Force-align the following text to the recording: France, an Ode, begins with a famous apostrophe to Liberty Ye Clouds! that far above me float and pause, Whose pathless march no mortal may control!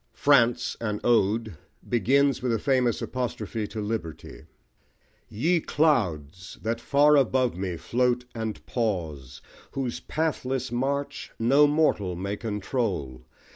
France, 0.15 0.75
an 0.81 0.99
Ode, 1.03 1.57
begins 1.87 2.41
with 2.41 2.51
a 2.51 2.57
famous 2.57 3.03
apostrophe 3.03 3.67
to 3.67 3.79
Liberty 3.79 4.45
Ye 5.29 5.59
Clouds! 5.59 6.57
that 6.63 6.81
far 6.81 7.15
above 7.15 7.55
me 7.55 7.77
float 7.77 8.25
and 8.33 8.65
pause, 8.65 9.43
Whose 9.73 9.99
pathless 9.99 10.71
march 10.71 11.29
no 11.37 11.67
mortal 11.67 12.15
may 12.15 12.35
control! 12.35 13.27